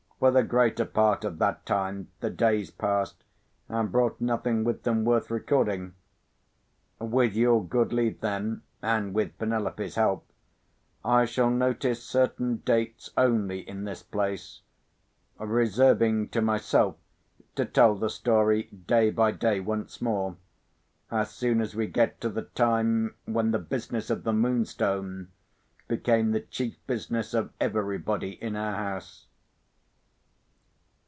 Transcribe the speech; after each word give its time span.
For 0.21 0.29
the 0.29 0.43
greater 0.43 0.85
part 0.85 1.25
of 1.25 1.39
that 1.39 1.65
time 1.65 2.09
the 2.19 2.29
days 2.29 2.69
passed, 2.69 3.23
and 3.67 3.91
brought 3.91 4.21
nothing 4.21 4.63
with 4.63 4.83
them 4.83 5.03
worth 5.03 5.31
recording. 5.31 5.95
With 6.99 7.33
your 7.33 7.65
good 7.65 7.91
leave, 7.91 8.21
then, 8.21 8.61
and 8.83 9.15
with 9.15 9.35
Penelope's 9.39 9.95
help, 9.95 10.29
I 11.03 11.25
shall 11.25 11.49
notice 11.49 12.03
certain 12.03 12.57
dates 12.57 13.09
only 13.17 13.67
in 13.67 13.85
this 13.85 14.03
place; 14.03 14.61
reserving 15.39 16.29
to 16.29 16.41
myself 16.43 16.97
to 17.55 17.65
tell 17.65 17.95
the 17.95 18.11
story 18.11 18.69
day 18.85 19.09
by 19.09 19.31
day, 19.31 19.59
once 19.59 20.03
more, 20.03 20.35
as 21.09 21.31
soon 21.31 21.59
as 21.61 21.75
we 21.75 21.87
get 21.87 22.21
to 22.21 22.29
the 22.29 22.43
time 22.43 23.15
when 23.25 23.49
the 23.49 23.57
business 23.57 24.11
of 24.11 24.21
the 24.23 24.33
Moonstone 24.33 25.29
became 25.87 26.29
the 26.29 26.41
chief 26.41 26.77
business 26.85 27.33
of 27.33 27.49
everybody 27.59 28.33
in 28.33 28.55
our 28.55 28.75
house. 28.75 29.25